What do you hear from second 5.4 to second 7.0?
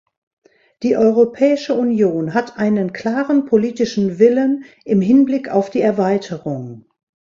auf die Erweiterung.